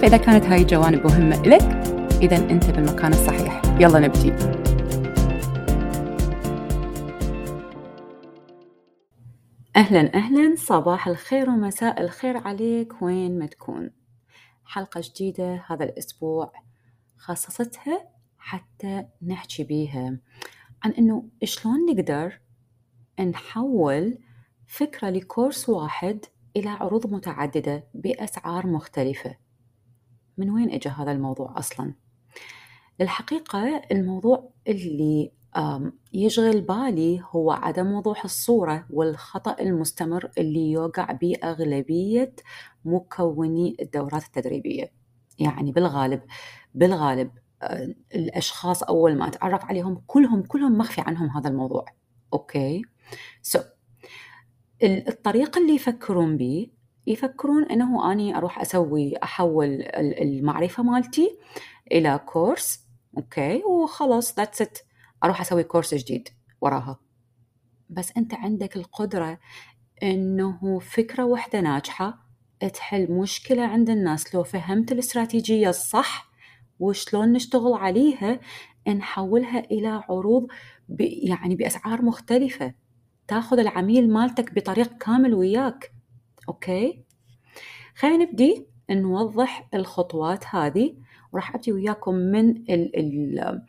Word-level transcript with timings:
فإذا 0.00 0.16
كانت 0.16 0.44
هاي 0.44 0.62
الجوانب 0.62 1.06
مهمة 1.06 1.42
لك 1.42 1.62
إذا 2.22 2.36
أنت 2.36 2.70
بالمكان 2.70 3.12
الصحيح. 3.12 3.62
يلا 3.80 3.98
نبدي. 3.98 4.32
أهلا 9.76 10.14
أهلا. 10.14 10.54
صباح 10.56 11.08
الخير 11.08 11.50
ومساء 11.50 12.00
الخير 12.00 12.36
عليك. 12.36 13.02
وين 13.02 13.38
ما 13.38 13.46
تكون. 13.46 13.90
حلقة 14.64 15.02
جديدة 15.04 15.64
هذا 15.66 15.84
الأسبوع. 15.84 16.52
خصصتها 17.16 18.08
حتى 18.38 19.04
نحكي 19.26 19.64
بيها 19.64 20.18
عن 20.82 20.90
إنه 20.90 21.28
شلون 21.44 21.86
نقدر 21.90 22.40
نحول 23.20 24.18
فكرة 24.66 25.10
لكورس 25.10 25.68
واحد 25.68 26.24
إلى 26.56 26.68
عروض 26.68 27.06
متعددة 27.06 27.84
بأسعار 27.94 28.66
مختلفة. 28.66 29.43
من 30.38 30.50
وين 30.50 30.70
إجا 30.70 30.90
هذا 30.90 31.12
الموضوع 31.12 31.58
أصلا؟ 31.58 31.94
الحقيقة 33.00 33.82
الموضوع 33.92 34.50
اللي 34.68 35.32
يشغل 36.12 36.60
بالي 36.60 37.22
هو 37.30 37.50
عدم 37.52 37.92
وضوح 37.92 38.24
الصورة 38.24 38.86
والخطأ 38.90 39.56
المستمر 39.60 40.30
اللي 40.38 40.70
يوقع 40.70 41.12
به 41.12 41.34
أغلبية 41.44 42.34
مكوني 42.84 43.76
الدورات 43.82 44.24
التدريبية. 44.24 44.92
يعني 45.38 45.72
بالغالب 45.72 46.22
بالغالب 46.74 47.30
الأشخاص 48.14 48.82
أول 48.82 49.18
ما 49.18 49.28
أتعرف 49.28 49.64
عليهم 49.64 50.02
كلهم 50.06 50.42
كلهم 50.42 50.78
مخفي 50.78 51.00
عنهم 51.00 51.30
هذا 51.30 51.48
الموضوع. 51.48 51.84
Okay? 52.32 52.82
So 53.42 53.58
so, 53.58 53.62
الطريقة 54.82 55.60
اللي 55.60 55.74
يفكرون 55.74 56.36
به 56.36 56.70
يفكرون 57.06 57.64
إنه 57.64 58.12
أني 58.12 58.36
أروح 58.36 58.60
أسوي 58.60 59.16
أحول 59.22 59.82
المعرفة 59.96 60.82
مالتي 60.82 61.38
إلى 61.92 62.20
كورس 62.26 62.84
okay 63.16 63.62
وخلاص 63.64 64.36
that's 64.36 64.62
it 64.62 64.78
أروح 65.24 65.40
أسوي 65.40 65.62
كورس 65.62 65.94
جديد 65.94 66.28
وراها. 66.60 67.00
بس 67.90 68.12
أنت 68.16 68.34
عندك 68.34 68.76
القدرة 68.76 69.38
إنه 70.02 70.78
فكرة 70.78 71.24
واحدة 71.24 71.60
ناجحة 71.60 72.24
تحل 72.74 73.12
مشكلة 73.12 73.62
عند 73.62 73.90
الناس. 73.90 74.34
لو 74.34 74.42
فهمت 74.42 74.92
الاستراتيجية 74.92 75.68
الصح 75.68 76.30
وشلون 76.80 77.32
نشتغل 77.32 77.72
عليها 77.72 78.40
نحولها 78.88 79.58
إلى 79.58 80.02
عروض 80.08 80.46
يعني 80.98 81.56
بأسعار 81.56 82.02
مختلفة. 82.02 82.74
تاخذ 83.28 83.58
العميل 83.58 84.10
مالتك 84.12 84.54
بطريق 84.54 84.98
كامل 84.98 85.34
وياك. 85.34 85.93
أوكي؟ 86.48 87.04
خلينا 87.96 88.24
نبدي 88.24 88.66
نوضح 88.90 89.68
الخطوات 89.74 90.44
هذه 90.46 90.94
وراح 91.32 91.54
أبدي 91.54 91.72
وياكم 91.72 92.14
من 92.14 92.50
ال 92.50 92.96
ال 92.96 93.62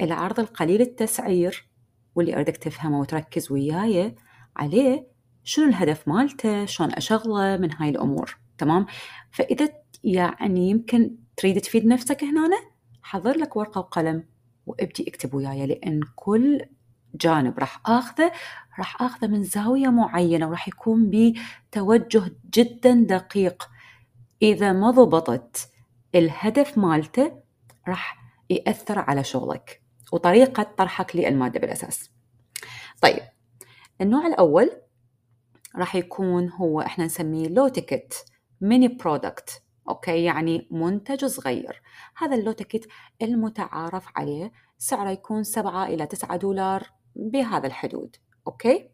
العرض 0.00 0.40
القليل 0.40 0.80
التسعير 0.80 1.68
واللي 2.14 2.34
اريدك 2.34 2.56
تفهمه 2.56 3.00
وتركز 3.00 3.52
وياي 3.52 4.14
عليه 4.56 5.06
شنو 5.44 5.68
الهدف 5.68 6.08
مالته 6.08 6.64
شلون 6.64 6.92
أشغله 6.92 7.56
من 7.56 7.72
هاي 7.72 7.88
الأمور 7.88 8.38
تمام؟ 8.58 8.86
فإذا 9.30 9.68
يعني 10.04 10.70
يمكن 10.70 11.16
تريد 11.36 11.60
تفيد 11.60 11.86
نفسك 11.86 12.24
هنا 12.24 12.48
حضر 13.02 13.38
لك 13.38 13.56
ورقة 13.56 13.78
وقلم 13.78 14.24
وابدي 14.66 15.08
اكتب 15.08 15.34
وياي 15.34 15.66
لأن 15.66 16.00
كل 16.16 16.60
جانب 17.14 17.58
راح 17.58 17.80
آخذه 17.86 18.32
راح 18.78 19.02
آخذه 19.02 19.26
من 19.26 19.42
زاوية 19.42 19.88
معينة 19.88 20.48
وراح 20.48 20.68
يكون 20.68 21.10
بتوجه 21.10 22.36
جدا 22.54 22.94
دقيق. 22.94 23.68
إذا 24.42 24.72
ما 24.72 24.90
ضبطت 24.90 25.70
الهدف 26.14 26.78
مالته 26.78 27.32
راح 27.88 28.16
يأثر 28.50 28.98
على 28.98 29.24
شغلك 29.24 29.82
وطريقة 30.12 30.62
طرحك 30.62 31.16
للمادة 31.16 31.60
بالأساس. 31.60 32.10
طيب 33.02 33.22
النوع 34.00 34.26
الأول 34.26 34.70
راح 35.76 35.94
يكون 35.94 36.50
هو 36.50 36.80
إحنا 36.80 37.04
نسميه 37.04 37.48
low 37.48 37.68
ticket 37.68 38.24
mini 38.60 38.88
product 38.88 39.62
okay؟ 39.88 40.24
يعني 40.24 40.68
منتج 40.70 41.24
صغير. 41.24 41.82
هذا 42.16 42.34
ال 42.34 42.39
low 42.39 42.52
ticket 42.52 42.88
المتعارف 43.22 44.06
عليه 44.16 44.52
سعره 44.78 45.10
يكون 45.10 45.44
سبعة 45.44 45.86
إلى 45.86 46.06
تسعة 46.06 46.36
دولار 46.36 46.90
بهذا 47.16 47.66
الحدود 47.66 48.16
okay? 48.46 48.90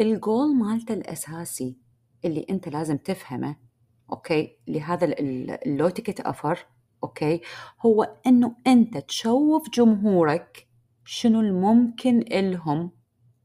ال 0.00 0.11
goal 0.11 0.56
مالته 0.56 0.94
الأساسي 0.94 1.78
اللي 2.24 2.46
أنت 2.50 2.68
لازم 2.68 2.96
تفهمه 2.96 3.56
okay? 4.12 4.56
لهذا 4.68 5.04
ال 5.18 5.35
low 5.35 5.88
ticket 5.88 6.20
offer 6.20 6.66
okay؟ 7.04 7.40
هو 7.86 8.16
أنه 8.26 8.56
أنت 8.66 8.98
تشوف 8.98 9.70
جمهورك 9.70 10.68
شنو 11.04 11.40
الممكن 11.40 12.18
إلهم 12.18 12.90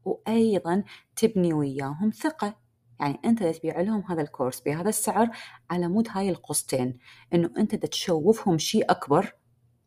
وأيضا 0.04 0.84
تبني 1.16 1.52
وياهم 1.52 2.10
ثقة. 2.10 2.64
يعني 3.00 3.18
أنت 3.24 3.42
تبيع 3.42 3.80
لهم 3.80 4.04
هذا 4.08 4.22
الكورس 4.22 4.60
بهذا 4.60 4.88
السعر 4.88 5.30
على 5.70 5.88
مود 5.88 6.08
هاي 6.10 6.30
القصتين 6.30 6.98
أنه 7.34 7.50
أنت 7.58 7.74
تشوفهم 7.74 8.58
شيء 8.58 8.90
أكبر 8.90 9.34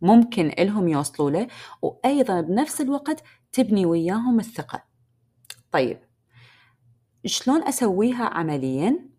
ممكن 0.02 0.52
إلهم 0.60 0.88
يوصلوا 0.88 1.32
له 1.32 1.48
وأيضا 1.82 2.42
بنفس 2.42 2.82
الوقت 2.82 3.24
تبني 3.52 3.86
وياهم 3.86 4.40
الثقة. 4.40 4.84
طيب 5.72 6.00
شلون 7.26 7.64
أسويها 7.64 8.26
عمليا؟ 8.26 9.10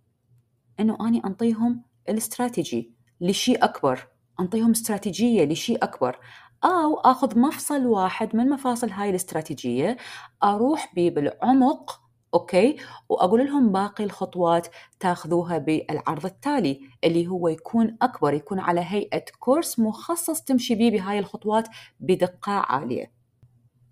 أنه 0.80 1.08
أني 1.08 1.22
أنطيهم 1.24 1.82
الاستراتيجي 2.08 2.92
لشيء 3.20 3.64
أكبر 3.64 4.08
أنطيهم 4.40 4.70
استراتيجية 4.70 5.44
لشيء 5.44 5.84
أكبر 5.84 6.18
أو 6.64 7.00
أخذ 7.00 7.38
مفصل 7.38 7.86
واحد 7.86 8.36
من 8.36 8.48
مفاصل 8.50 8.90
هاي 8.90 9.10
الاستراتيجية 9.10 9.96
أروح 10.44 10.92
بيه 10.94 11.10
بالعمق 11.10 12.00
okay؟ 12.34 12.76
وأقول 13.08 13.46
لهم 13.46 13.72
باقي 13.72 14.04
الخطوات 14.04 14.66
تاخذوها 15.00 15.58
بالعرض 15.58 16.24
التالي 16.26 16.80
اللي 17.04 17.26
هو 17.26 17.48
يكون 17.48 17.96
أكبر 18.02 18.34
يكون 18.34 18.58
على 18.58 18.80
هيئة 18.84 19.24
كورس 19.38 19.78
مخصص 19.78 20.40
تمشي 20.42 20.74
بيه 20.74 20.90
بهاي 20.90 21.18
الخطوات 21.18 21.68
بدقة 22.00 22.52
عالية. 22.52 23.17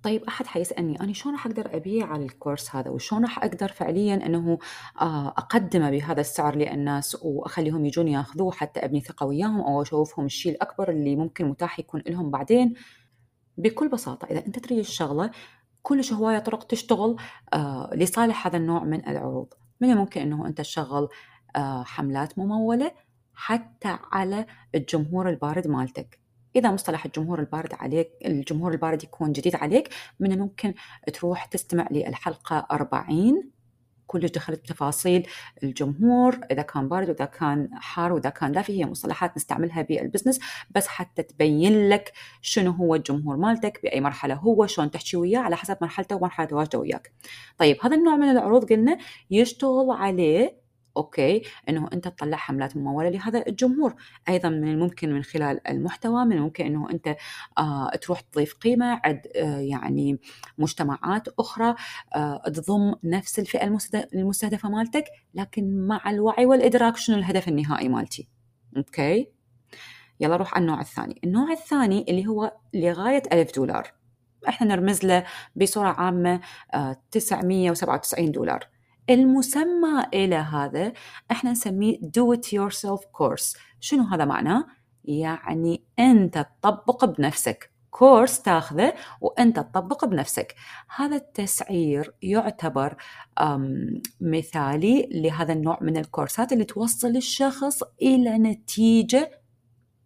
طيب 0.03 0.25
أحد 0.25 0.47
حيسألني 0.47 1.01
أنا 1.01 1.13
شلون 1.13 1.35
راح 1.35 1.47
أقدر 1.47 1.77
أبيع 1.77 2.07
على 2.07 2.25
الكورس 2.25 2.77
هذا؟ 2.77 2.91
وشلون 2.91 3.23
راح 3.23 3.45
أقدر 3.45 3.69
فعليا 3.69 4.27
أنه 4.27 4.59
آه، 5.01 5.29
اقدمه 5.29 5.91
بهذا 5.91 6.21
السعر 6.21 6.57
للناس 6.57 7.17
وأخليهم 7.23 7.87
يجون 7.87 8.09
ياخذوه 8.09 8.53
حتى 8.53 8.85
أبني 8.85 9.01
ثقة 9.01 9.27
وياهم 9.27 9.61
أو 9.61 9.83
أشوفهم 9.83 10.27
الشيء 10.27 10.53
الأكبر 10.53 10.91
اللي 10.91 11.17
ممكن 11.17 11.45
متاح 11.49 11.79
يكون 11.79 12.03
لهم 12.07 12.31
بعدين؟ 12.31 12.75
بكل 13.59 13.89
بساطة 13.89 14.27
إذا 14.27 14.47
أنت 14.47 14.59
تريد 14.59 14.79
الشغلة 14.79 15.31
كلش 15.83 16.13
هواية 16.13 16.39
طرق 16.39 16.65
تشتغل 16.65 17.17
آه 17.53 17.91
لصالح 17.95 18.47
هذا 18.47 18.57
النوع 18.57 18.85
من 18.85 19.09
العروض. 19.09 19.55
من 19.81 19.91
الممكن 19.91 20.21
أنه 20.21 20.47
أنت 20.47 20.59
تشغل 20.59 21.09
آه 21.57 21.83
حملات 21.83 22.39
ممولة 22.39 22.93
حتى 23.35 23.99
على 24.13 24.47
الجمهور 24.75 25.29
البارد 25.29 25.67
مالتك. 25.69 26.26
إذا 26.57 26.71
مصطلح 26.71 27.05
الجمهور 27.05 27.41
البارد 27.41 27.75
عليك 27.75 28.11
الجمهور 28.25 28.73
البارد 28.73 29.05
يكون 29.05 29.33
جديد 29.33 29.57
عليك 29.57 29.89
من 30.21 30.33
الممكن 30.33 30.75
تروح 31.13 31.45
تستمع 31.45 31.89
للحلقة 31.91 32.67
40 32.71 33.51
كلش 34.07 34.31
دخلت 34.31 34.61
بتفاصيل 34.61 35.29
الجمهور 35.63 36.41
إذا 36.51 36.63
كان 36.63 36.89
بارد 36.89 37.09
وإذا 37.09 37.25
كان 37.25 37.69
حار 37.73 38.13
وإذا 38.13 38.31
كان 38.31 38.53
دافي 38.53 38.81
هي 38.81 38.87
مصطلحات 38.87 39.37
نستعملها 39.37 39.83
بال 39.83 39.95
business 39.95 40.41
بس 40.71 40.87
حتى 40.87 41.23
تبين 41.23 41.89
لك 41.89 42.13
شنو 42.41 42.71
هو 42.71 42.95
الجمهور 42.95 43.37
مالتك 43.37 43.81
بأي 43.83 44.01
مرحلة 44.01 44.35
هو 44.35 44.67
شلون 44.67 44.91
تحكي 44.91 45.17
وياه 45.17 45.41
على 45.41 45.57
حسب 45.57 45.77
مرحلته 45.83 46.17
ومرحلة 46.17 46.47
تواجده 46.47 46.79
وياك. 46.79 47.13
طيب 47.59 47.77
هذا 47.83 47.97
النوع 47.97 48.17
من 48.17 48.29
العروض 48.31 48.73
قلنا 48.73 48.99
يشتغل 49.31 49.91
عليه 49.91 50.66
أوكي 50.97 51.43
إنه 51.69 51.89
أنت 51.93 52.09
تطلع 52.09 52.37
حملات 52.37 52.77
ممولة. 52.77 53.09
لهذا 53.09 53.47
الجمهور 53.47 53.95
أيضا 54.29 54.49
من 54.49 54.69
الممكن 54.69 55.13
من 55.13 55.23
خلال 55.23 55.69
المحتوى 55.69 56.25
من 56.25 56.33
الممكن 56.33 56.67
إنه 56.67 56.91
أنت 56.91 57.17
آه 57.59 57.91
تروح 57.91 58.21
تضيف 58.21 58.55
قيمة 58.55 59.01
عند 59.05 59.21
آه 59.37 59.59
يعني 59.59 60.19
مجتمعات 60.59 61.29
أخرى 61.29 61.75
آه 62.15 62.43
تضم 62.47 62.95
نفس 63.05 63.39
الفئة 63.39 63.79
المستهدفة 64.15 64.69
مالتك 64.69 65.05
لكن 65.35 65.87
مع 65.87 66.11
الوعي 66.11 66.47
والإدراك 66.47 66.97
شنو 66.97 67.17
الهدف 67.17 67.49
النهائي 67.49 67.89
مالتي. 67.89 68.29
أوكي؟ 68.77 69.29
يلا 70.21 70.35
نروح 70.35 70.55
على 70.55 70.63
النوع 70.63 70.81
الثاني. 70.81 71.21
النوع 71.25 71.53
الثاني 71.53 72.07
اللي 72.09 72.27
هو 72.27 72.53
لغاية 72.75 73.23
ألف 73.33 73.55
دولار. 73.57 73.93
إحنا 74.49 74.67
نرمز 74.67 75.05
له 75.05 75.25
بصورة 75.57 75.89
عامة 75.89 76.41
997 77.11 78.29
آه، 78.29 78.31
دولار. 78.31 78.76
المسمى 79.11 80.05
إلى 80.15 80.37
هذا 80.37 80.93
إحنا 81.31 81.51
نسميه 81.51 81.99
do 81.99 82.37
it 82.37 82.47
yourself 82.47 83.01
course. 83.01 83.59
شنو 83.81 84.03
هذا 84.05 84.25
معناه؟ 84.25 84.67
يعني 85.05 85.85
أنت 85.99 86.47
تطبق 86.63 87.05
بنفسك. 87.05 87.71
كورس 87.91 88.43
تاخذه 88.43 88.95
وأنت 89.21 89.57
تطبق 89.57 90.05
بنفسك. 90.05 90.55
هذا 90.97 91.17
التسعير 91.17 92.15
يعتبر 92.23 92.97
مثالي 94.21 95.09
لهذا 95.13 95.53
النوع 95.53 95.79
من 95.81 95.97
الكورسات 95.97 96.53
اللي 96.53 96.65
توصل 96.65 97.17
الشخص 97.17 97.83
إلى 98.03 98.39
نتيجة 98.39 99.31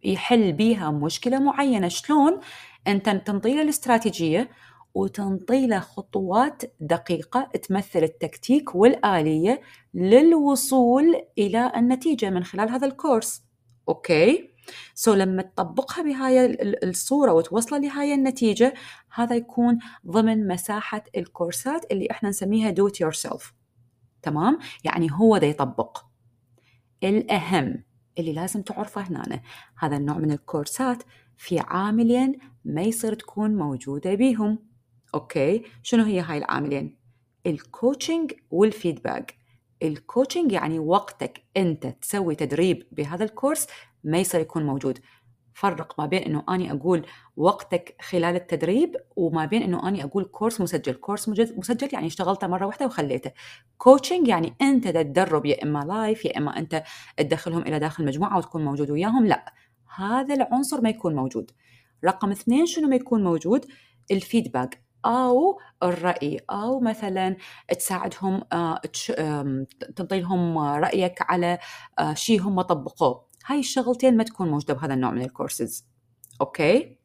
يحل 0.03 0.53
بيها 0.53 0.91
مشكلة 0.91 1.39
معينة. 1.39 1.87
شلون؟ 1.87 2.39
أنت 2.87 3.09
تنطي 3.09 3.61
الاستراتيجية 3.61 4.49
وتنطي 4.93 5.67
له 5.67 5.79
خطوات 5.79 6.61
دقيقة 6.79 7.41
تمثل 7.41 8.03
التكتيك 8.03 8.75
والآلية 8.75 9.61
للوصول 9.93 11.21
إلى 11.37 11.71
النتيجة 11.75 12.29
من 12.29 12.43
خلال 12.43 12.69
هذا 12.69 12.87
الكورس 12.87 13.43
okay؟ 13.89 15.13
so, 15.13 15.15
لما 15.17 15.41
تطبقها 15.41 16.03
بهاي 16.03 16.57
الصورة 16.83 17.33
وتوصله 17.33 17.79
لهاي 17.79 18.13
النتيجة 18.13 18.73
هذا 19.13 19.35
يكون 19.35 19.79
ضمن 20.07 20.47
مساحة 20.47 21.03
الكورسات 21.17 21.91
اللي 21.91 22.07
إحنا 22.11 22.29
نسميها 22.29 22.71
do 22.71 22.91
it 22.91 23.07
yourself 23.07 23.43
تمام؟ 24.21 24.59
يعني 24.83 25.07
هو 25.11 25.37
ده 25.37 25.47
يطبق 25.47 26.05
الأهم 27.03 27.83
اللي 28.19 28.33
لازم 28.33 28.61
تعرفه 28.61 29.01
هنا 29.01 29.41
هذا 29.77 29.97
النوع 29.97 30.17
من 30.17 30.31
الكورسات 30.31 31.03
في 31.37 31.59
عاملين 31.59 32.37
ما 32.65 32.81
يصير 32.81 33.13
تكون 33.13 33.55
موجودة 33.55 34.15
بيهم 34.15 34.70
okay؟ 35.15 35.63
شنو 35.83 36.03
هي 36.03 36.19
هاي 36.19 36.37
العاملين؟ 36.37 36.97
ال 37.45 37.55
coaching 37.55 38.33
وال 38.51 38.68
feedback 38.68 39.35
ال 39.83 39.91
coaching 39.91 40.51
يعني 40.51 40.79
وقتك 40.79 41.43
أنت 41.57 41.87
تسوي 41.87 42.35
تدريب 42.35 42.87
بهذا 42.91 43.23
الكورس 43.23 43.67
ما 44.03 44.17
يصير 44.17 44.41
يكون 44.41 44.65
موجود. 44.65 44.99
فرق 45.53 45.99
ما 45.99 46.05
بين 46.05 46.23
إنه 46.23 46.43
أني 46.49 46.71
أقول 46.71 47.05
وقتك 47.37 47.95
خلال 48.01 48.35
التدريب 48.35 48.95
وما 49.15 49.45
بين 49.45 49.61
إنه 49.61 49.87
أني 49.87 50.03
أقول 50.03 50.23
كورس 50.23 50.61
مسجل. 50.61 50.93
كورس 50.93 51.29
مسجل 51.29 51.89
يعني 51.93 52.07
اشتغلته 52.07 52.47
مرة 52.47 52.65
واحدة 52.65 52.85
وخليته. 52.85 53.31
coaching 53.77 54.27
يعني 54.27 54.53
أنت 54.61 54.87
تدرب 54.87 55.45
يا 55.45 55.63
إما 55.63 55.79
live 55.79 56.25
يا 56.25 56.37
إما 56.37 56.57
أنت 56.57 56.83
تدخلهم 57.17 57.61
إلى 57.61 57.79
داخل 57.79 58.05
مجموعة 58.05 58.37
وتكون 58.37 58.65
موجود 58.65 58.91
وياهم. 58.91 59.25
لا 59.25 59.53
هذا 59.95 60.33
العنصر 60.33 60.81
ما 60.81 60.89
يكون 60.89 61.15
موجود. 61.15 61.51
رقم 62.05 62.31
اثنين 62.31 62.65
شنو 62.65 62.87
ما 62.87 62.95
يكون 62.95 63.23
موجود؟ 63.23 63.65
ال 64.11 64.19
feedback 64.19 64.83
أو 65.05 65.59
الرأي 65.83 66.39
أو 66.49 66.79
مثلا 66.79 67.35
تساعدهم 67.79 68.43
آه، 68.53 68.81
تنطي 69.95 70.19
لهم 70.19 70.57
رأيك 70.57 71.21
على 71.21 71.59
آه، 71.99 72.13
شيء 72.13 72.41
هم 72.41 72.61
طبقوه. 72.61 73.25
هاي 73.45 73.59
الشغلتين 73.59 74.17
ما 74.17 74.23
تكون 74.23 74.49
موجودة 74.49 74.73
بهذا 74.73 74.93
النوع 74.93 75.11
من 75.11 75.21
ال 75.21 75.29
courses 75.29 75.87
okay؟ 76.41 76.97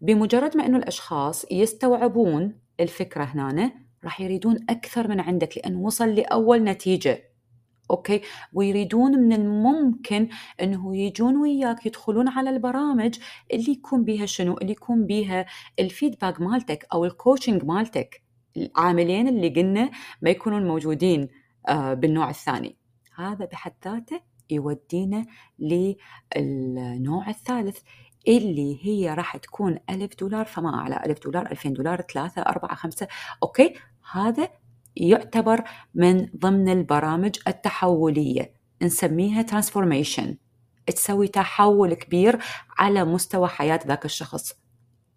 بمجرد 0.00 0.56
ما 0.56 0.66
أنه 0.66 0.78
الأشخاص 0.78 1.46
يستوعبون 1.50 2.58
الفكرة 2.80 3.24
هنا 3.24 3.72
راح 4.04 4.20
يريدون 4.20 4.66
أكثر 4.70 5.08
من 5.08 5.20
عندك 5.20 5.56
لأن 5.58 5.76
وصل 5.76 6.14
لأول 6.14 6.64
نتيجة. 6.64 7.33
okay؟ 7.90 8.20
ويريدون 8.52 9.18
من 9.18 9.32
الممكن 9.32 10.28
إنه 10.62 10.96
يجون 10.96 11.36
وياك 11.36 11.86
يدخلون 11.86 12.28
على 12.28 12.50
البرامج 12.50 13.18
اللي 13.52 13.72
يكون 13.72 14.04
بيها 14.04 14.26
شنو؟ 14.26 14.58
اللي 14.58 14.72
يكون 14.72 15.06
بيها 15.06 15.46
ال 15.78 15.85
feedback 15.85 16.40
مالتك 16.40 16.86
أو 16.92 17.04
ال 17.04 17.11
coaching 17.11 17.64
مالتك. 17.64 18.22
العاملين 18.56 19.28
اللي 19.28 19.48
قلنا 19.48 19.90
ما 20.22 20.30
يكونون 20.30 20.68
موجودين 20.68 21.28
آه، 21.68 21.94
بالنوع 21.94 22.30
الثاني. 22.30 22.76
هذا 23.16 23.44
بحد 23.44 23.72
ذاته 23.84 24.20
يودينا 24.50 25.26
للنوع 25.58 27.28
الثالث 27.28 27.78
اللي 28.28 28.78
هي 28.82 29.14
راح 29.14 29.36
تكون 29.36 29.78
ألف 29.90 30.14
دولار 30.20 30.44
فما 30.44 30.74
أعلى 30.74 31.02
ألف 31.06 31.24
دولار 31.24 31.50
ألفين 31.50 31.72
دولار 31.72 32.00
ثلاثة 32.00 32.42
أربعة 32.42 32.74
خمسة. 32.74 33.08
okay؟ 33.42 33.74
هذا 34.12 34.48
يعتبر 34.96 35.64
من 35.94 36.28
ضمن 36.36 36.68
البرامج 36.68 37.36
التحولية 37.48 38.52
نسميها 38.82 39.42
transformation 39.42 40.36
تسوي 40.86 41.28
تحول 41.28 41.94
كبير 41.94 42.38
على 42.78 43.04
مستوى 43.04 43.48
حياة 43.48 43.80
ذاك 43.86 44.04
الشخص. 44.04 44.52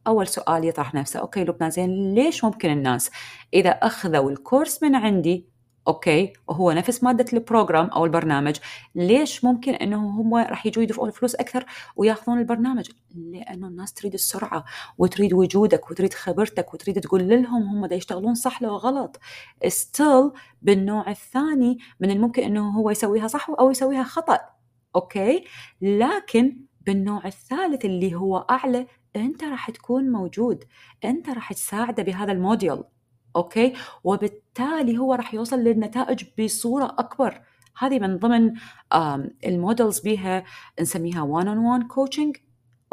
أول 0.08 0.28
سؤال 0.28 0.66
يطرح 0.66 0.94
نفسه 0.94 1.20
okay 1.20 1.44
لبنان 1.44 1.70
زين 1.70 2.14
ليش 2.14 2.44
ممكن 2.44 2.70
الناس 2.70 3.12
إذا 3.54 3.70
أخذوا 3.70 4.32
الكورس 4.32 4.84
من 4.84 4.96
عندي 4.96 5.46
okay 5.88 6.34
وهو 6.48 6.72
نفس 6.72 7.04
مادة 7.04 7.26
ال 7.34 7.40
program 7.40 7.86
أو 7.86 8.06
البرنامج. 8.06 8.56
ليش 8.96 9.46
ممكن 9.46 9.74
إنه 9.74 9.98
هم 9.98 10.36
راح 10.36 10.66
يجوا 10.66 10.84
يدفعون 10.84 11.10
الفلوس 11.10 11.36
أكثر 11.36 11.66
ويأخذون 11.96 12.40
البرنامج؟ 12.40 12.90
لأنه 13.16 13.68
الناس 13.68 13.94
تريد 13.94 14.14
السرعة 14.14 14.66
وتريد 14.98 15.34
وجودك 15.34 15.92
وتريد 15.92 16.14
خبرتك 16.14 16.74
وتريد 16.74 17.00
تقول 17.00 17.30
لهم 17.30 17.64
هم 17.64 17.86
دا 17.86 17.96
يشتغلون 17.96 18.36
صح 18.36 18.62
لو 18.62 18.76
غلط. 18.76 19.20
still 19.68 20.32
بالنوع 20.62 21.10
الثاني 21.10 21.78
من 22.00 22.12
الممكن 22.12 22.44
إنه 22.44 22.70
هو 22.70 22.90
يسويها 22.90 23.28
صح 23.28 23.50
أو 23.60 23.72
يسويها 23.72 24.04
خطأ. 24.04 24.40
okay؟ 24.96 25.44
لكن 25.82 26.58
بالنوع 26.82 27.26
الثالث 27.26 27.86
اللي 27.86 28.16
هو 28.16 28.38
أعلى 28.38 28.88
أنت 29.16 29.44
راح 29.44 29.70
تكون 29.70 30.12
موجود. 30.12 30.64
أنت 31.06 31.30
راح 31.30 31.54
تساعده 31.54 32.04
بهذا 32.04 32.32
ال 32.32 32.39
model. 32.39 32.84
okay؟ 33.36 33.74
وبالتالي 34.04 34.98
هو 34.98 35.14
راح 35.14 35.34
يوصل 35.34 35.60
للنتائج 35.60 36.24
بصورة 36.40 36.86
أكبر. 36.86 37.42
هذه 37.80 38.00
من 38.00 38.18
ضمن 38.18 38.54
ال 39.46 39.54
models 39.54 40.00
بيها 40.00 40.44
نسميها 40.82 41.22
one 41.22 41.48
on 41.48 41.58
one 41.58 41.88
coaching 41.88 42.38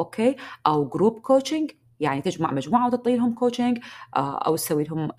okay؟ 0.00 0.36
أو 0.66 0.88
group 0.88 1.18
coaching 1.18 1.70
يعني 2.00 2.22
تجمع 2.22 2.52
مجموعة 2.52 2.86
وتعطي 2.86 3.16
لهم 3.16 3.34
كوتشنج 3.34 3.78
أو 4.16 4.56
تسوي 4.56 4.84
لهم 4.84 5.10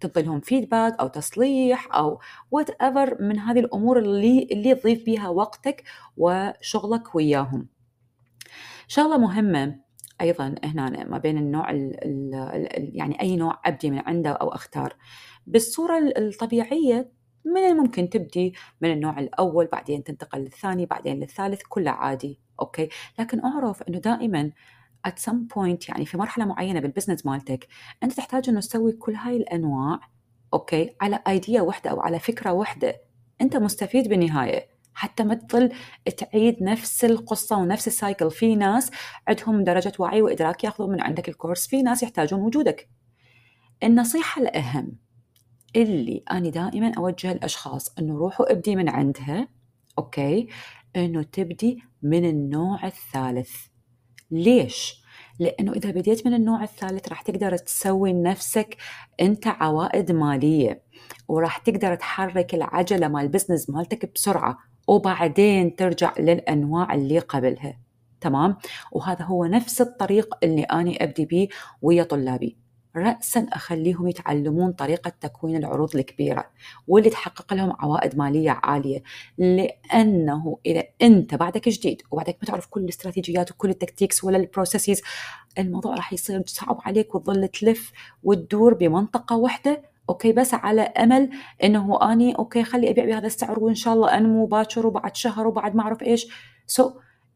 تعطي 0.00 0.22
لهم 0.22 0.40
feedback 0.40 1.00
أو 1.00 1.06
تصليح 1.08 1.94
أو 1.94 2.20
whatever 2.50 3.22
من 3.22 3.38
هذه 3.38 3.60
الأمور 3.60 3.98
اللي 3.98 4.48
اللي 4.52 4.74
تضيف 4.74 5.04
بيها 5.04 5.28
وقتك 5.28 5.84
وشغلك 6.16 7.14
وياهم. 7.14 7.68
شغلة 8.88 9.18
مهمة 9.18 9.83
أيضا 10.20 10.54
هنا 10.64 11.04
ما 11.04 11.18
بين 11.18 11.38
النوع 11.38 11.70
ال 11.70 11.96
ال 12.04 12.90
يعني 12.96 13.20
أي 13.20 13.36
نوع 13.36 13.60
أبدي 13.64 13.90
من 13.90 13.98
عنده 13.98 14.30
أو 14.30 14.48
أختار. 14.48 14.96
بالصورة 15.46 15.98
الطبيعية 16.18 17.12
من 17.44 17.60
الممكن 17.60 18.08
تبدي 18.08 18.54
من 18.80 18.92
النوع 18.92 19.18
الأول 19.18 19.66
بعدين 19.66 20.04
تنتقل 20.04 20.38
للثاني 20.38 20.86
بعدين 20.86 21.20
للثالث 21.20 21.62
كله 21.68 21.90
عادي 21.90 22.40
okay؟ 22.60 22.88
لكن 23.18 23.44
أعرف 23.44 23.82
إنه 23.82 23.98
دائما 23.98 24.50
at 25.08 25.20
some 25.20 25.54
point 25.54 25.88
يعني 25.88 26.06
في 26.06 26.16
مرحلة 26.16 26.44
معينة 26.44 26.80
بال 26.80 26.89
business 26.89 27.26
مالتك 27.26 27.66
أنت 28.02 28.12
تحتاج 28.12 28.48
إنه 28.48 28.60
تسوي 28.60 28.92
كل 28.92 29.14
هاي 29.14 29.36
الأنواع 29.36 30.00
okay؟ 30.54 30.90
على 31.00 31.22
idea 31.28 31.62
واحدة 31.62 31.90
أو 31.90 32.00
على 32.00 32.18
فكرة 32.18 32.52
واحدة. 32.52 33.00
أنت 33.40 33.56
مستفيد 33.56 34.08
بالنهاية. 34.08 34.73
حتى 34.94 35.24
ما 35.24 35.34
تظل 35.34 35.72
تعيد 36.16 36.62
نفس 36.62 37.04
القصة 37.04 37.56
ونفس 37.56 37.86
ال 37.86 37.93
cycle 37.93 38.30
في 38.30 38.56
ناس 38.56 38.90
عندهم 39.28 39.64
درجة 39.64 39.92
وعي 39.98 40.22
وإدراك 40.22 40.64
ياخذون 40.64 40.90
من 40.90 41.00
عندك 41.00 41.28
الكورس 41.28 41.66
في 41.66 41.82
ناس 41.82 42.02
يحتاجون 42.02 42.40
وجودك. 42.40 42.88
النصيحة 43.82 44.42
الأهم 44.42 44.92
اللي 45.76 46.24
أنا 46.30 46.48
دائما 46.48 46.92
أوجه 46.98 47.32
الأشخاص 47.32 47.98
أنه 47.98 48.18
روحوا 48.18 48.52
ابدي 48.52 48.76
من 48.76 48.88
عندها 48.88 49.48
okay؟ 49.98 50.48
أنه 50.96 51.22
تبدي 51.22 51.82
من 52.02 52.24
النوع 52.24 52.86
الثالث. 52.86 53.52
ليش؟ 54.30 55.04
لأنه 55.38 55.72
إذا 55.72 55.90
بديت 55.90 56.26
من 56.26 56.34
النوع 56.34 56.62
الثالث 56.62 57.08
راح 57.08 57.22
تقدر 57.22 57.56
تسوي 57.56 58.12
لنفسك 58.12 58.76
أنت 59.20 59.46
عوائد 59.46 60.12
مالية 60.12 60.82
وراح 61.28 61.58
تقدر 61.58 61.94
تحرك 61.94 62.54
العجلة 62.54 63.08
مال 63.08 63.22
البزنس 63.22 63.70
مالتك 63.70 64.12
بسرعة. 64.14 64.58
وبعدين 64.86 65.76
ترجع 65.76 66.12
للأنواع 66.18 66.94
اللي 66.94 67.18
قبلها. 67.18 67.78
تمام؟ 68.20 68.56
وهذا 68.92 69.24
هو 69.24 69.44
نفس 69.44 69.80
الطريق 69.80 70.34
اللي 70.42 70.62
أنا 70.62 70.90
أبدي 71.00 71.24
بيه 71.24 71.48
ويا 71.82 72.02
طلابي. 72.02 72.64
رأسا 72.96 73.46
أخليهم 73.52 74.08
يتعلمون 74.08 74.72
طريقة 74.72 75.12
تكوين 75.20 75.56
العروض 75.56 75.96
الكبيرة 75.96 76.44
واللي 76.88 77.10
تحقق 77.10 77.54
لهم 77.54 77.72
عوائد 77.78 78.18
مالية 78.18 78.60
عالية 78.62 79.02
لأنه 79.38 80.58
إذا 80.66 80.82
أنت 81.02 81.34
بعدك 81.34 81.68
جديد 81.68 82.02
وبعدك 82.10 82.36
ما 82.42 82.46
تعرف 82.46 82.66
كل 82.66 82.80
الاستراتيجيات 82.80 83.50
وكل 83.50 83.70
ال 83.70 83.77
tactics 83.77 84.24
ولا 84.24 84.36
ال 84.36 84.43
processes 84.43 85.02
الموضوع 85.58 85.94
راح 85.94 86.12
يصير 86.12 86.42
صعب 86.46 86.78
عليك 86.84 87.14
وتظل 87.14 87.48
تلف 87.48 87.92
وتدور 88.22 88.74
بمنطقة 88.74 89.36
واحدة 89.36 89.82
okay 90.08 90.32
بس 90.32 90.54
على 90.54 90.82
أمل 90.82 91.30
إنه 91.64 92.12
أني 92.12 92.34
okay 92.34 92.64
خلي 92.64 92.90
أبيع 92.90 93.04
بهذا 93.04 93.26
السعر 93.26 93.60
وإن 93.60 93.74
شاء 93.74 93.94
الله 93.94 94.18
انمو 94.18 94.46
باكر 94.46 94.86
وبعد 94.86 95.16
شهر 95.16 95.46
وبعد 95.46 95.74
ما 95.76 95.82
أعرف 95.82 96.02
إيش. 96.02 96.26
so, 96.66 96.92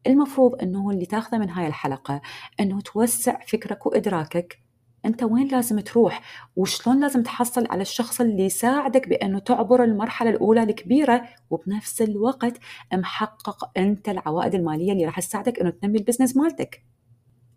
المفروض 0.07 0.61
إنه 0.61 0.89
اللي 0.89 1.05
تاخذه 1.05 1.37
من 1.37 1.49
هاي 1.49 1.67
الحلقة 1.67 2.21
إنه 2.59 2.81
توسع 2.81 3.39
فكرك 3.47 3.85
وإدراكك. 3.85 4.59
أنت 5.05 5.23
وين 5.23 5.47
لازم 5.47 5.79
تروح؟ 5.79 6.21
وشلون 6.55 6.99
لازم 6.99 7.23
تحصل 7.23 7.67
على 7.69 7.81
الشخص 7.81 8.21
اللي 8.21 8.45
يساعدك 8.45 9.07
بأنه 9.07 9.39
تعبر 9.39 9.83
المرحلة 9.83 10.29
الأولى 10.29 10.63
الكبيرة 10.63 11.23
وبنفس 11.49 12.01
الوقت 12.01 12.57
محقق 12.93 13.71
أنت 13.77 14.09
العوائد 14.09 14.55
المالية 14.55 14.91
اللي 14.91 15.05
راح 15.05 15.19
تساعدك 15.19 15.59
إنه 15.59 15.69
تنمي 15.69 15.97
ال 15.97 16.01
business 16.01 16.37
مالتك. 16.37 16.83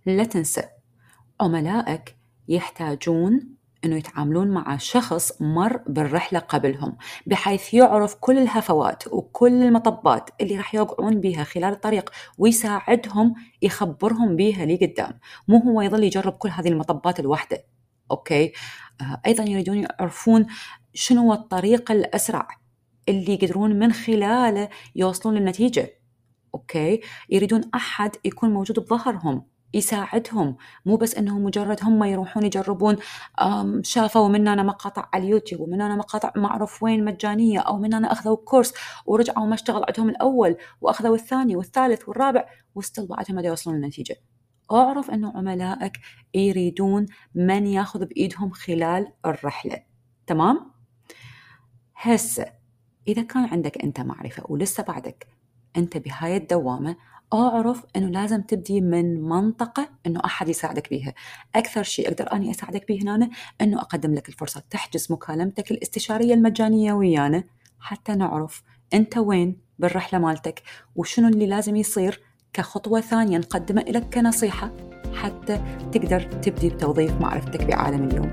لا 0.07 0.25
تنسى 0.25 0.62
عملائك 1.40 2.16
يحتاجون 2.49 3.62
إنه 3.85 3.97
يتعاملون 3.97 4.49
مع 4.49 4.77
شخص 4.77 5.43
مر 5.43 5.77
بالرحلة 5.87 6.39
قبلهم 6.39 6.97
بحيث 7.27 7.75
يعرف 7.75 8.15
كل 8.15 8.39
الهفوات 8.39 9.07
وكل 9.09 9.62
المطبات 9.62 10.31
اللي 10.41 10.57
راح 10.57 10.75
يوقعون 10.75 11.21
بها 11.21 11.45
خلال 11.45 11.73
الطريق 11.73 12.11
ويساعدهم 12.39 13.35
يخبرهم 13.62 14.37
بها 14.37 14.67
لقدام 14.67 15.19
مو 15.49 15.59
هو 15.59 15.83
يظل 15.83 16.05
يجرب 16.05 16.33
كل 16.33 16.49
هذه 16.49 16.69
المطبات 16.69 17.21
لوحده 17.21 17.65
okay؟ 18.11 18.52
آه 19.01 19.21
أيضا 19.27 19.45
يريدون 19.45 19.79
يعرفون 19.79 20.47
شنو 20.95 21.33
الطريق 21.33 21.91
الأسرع 21.91 22.49
اللي 23.09 23.35
يقدرون 23.35 23.79
من 23.79 23.93
خلاله 23.93 24.69
يوصلون 24.97 25.35
للنتيجة 25.35 25.91
okay؟ 26.54 27.00
يريدون 27.31 27.62
أحد 27.75 28.11
يكون 28.25 28.51
موجود 28.51 28.81
بظهرهم. 28.81 29.51
يساعدهم. 29.75 30.57
مو 30.87 30.97
بس 30.97 31.14
انهم 31.14 31.45
مجرد 31.45 31.79
هم 31.83 32.05
يروحون 32.05 32.43
يجربون 32.43 32.97
شافوا 33.83 34.29
منا 34.28 34.62
مقاطع 34.62 35.09
على 35.12 35.25
اليوتيوب 35.25 35.61
ومنا 35.61 35.97
مقاطع 35.97 36.33
ما 36.37 36.47
أعرف 36.47 36.83
وين 36.83 37.05
مجانية 37.05 37.61
أو 37.61 37.79
منا 37.78 38.12
أخذوا 38.12 38.37
كورس 38.37 38.75
ورجعوا 39.07 39.47
ما 39.47 39.55
اشتغل 39.55 39.85
عندهم 39.88 40.09
الأول 40.09 40.57
وأخذوا 40.81 41.14
الثاني 41.14 41.57
والثالث 41.57 42.09
والرابع 42.09 42.45
و 42.75 42.80
still 42.80 43.07
بعدهم 43.07 43.37
ما 43.37 43.43
يوصلون 43.43 43.76
للنتيجة. 43.76 44.17
أعرف 44.73 45.11
إنه 45.11 45.33
عملائك 45.37 45.93
يريدون 46.35 47.07
من 47.35 47.67
ياخذ 47.67 48.05
بإيدهم 48.05 48.50
خلال 48.50 49.12
الرحلة. 49.26 49.83
تمام؟ 50.26 50.73
هسه 51.97 52.47
إذا 53.09 53.23
كان 53.23 53.45
عندك 53.45 53.85
أنت 53.85 54.00
معرفة 54.00 54.43
ولسه 54.49 54.83
بعدك 54.83 55.26
أنت 55.76 55.97
بهاي 55.97 56.37
الدوامة 56.37 56.97
أعرف 57.35 57.85
إنه 57.97 58.09
لازم 58.09 58.43
تبدي 58.43 58.81
من 58.81 59.23
منطقة 59.23 59.89
إنه 60.07 60.21
أحد 60.25 60.49
يساعدك 60.49 60.91
بيها. 60.91 61.15
أكثر 61.55 61.83
شيء 61.83 62.09
أقدر 62.09 62.33
أني 62.33 62.51
أساعدك 62.51 62.89
به 62.89 63.01
هنا 63.03 63.31
إنه 63.61 63.81
أقدم 63.81 64.15
لك 64.15 64.29
الفرصة 64.29 64.62
تحجز 64.71 65.12
مكالمتك 65.12 65.71
الاستشارية 65.71 66.35
المجانية 66.35 66.93
ويانا 66.93 67.45
حتى 67.81 68.15
نعرف 68.15 68.62
أنت 68.95 69.19
وين 69.19 69.57
بالرحلة 69.79 70.21
مالتك 70.21 70.62
وشنو 70.97 71.29
اللي 71.29 71.47
لازم 71.47 71.77
يصير 71.77 72.21
كخطوة 72.53 73.01
ثانية 73.01 73.39
نقدمه 73.39 73.83
لك 73.83 74.15
كنصيحة 74.15 74.73
حتى 75.15 75.61
تقدر 75.93 76.21
تبدي 76.21 76.69
بتوظيف 76.69 77.21
معرفتك 77.21 77.65
بعالم 77.65 78.09
اليوم. 78.09 78.31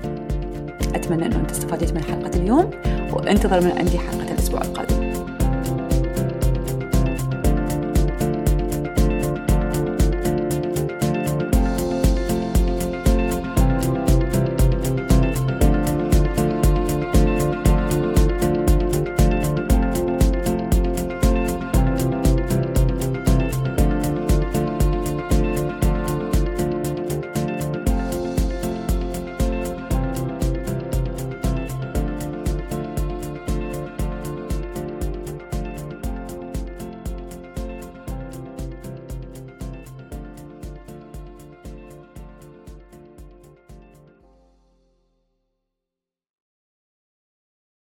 أتمنى 0.94 1.26
إنه 1.26 1.40
أنت 1.40 1.50
استفاديت 1.50 1.92
من 1.92 2.04
حلقة 2.04 2.38
اليوم 2.38 2.70
وانتظر 3.12 3.60
من 3.60 3.78
عندي 3.78 3.98
حلقة 3.98 4.32
الأسبوع 4.32 4.62
القادم. 4.62 5.09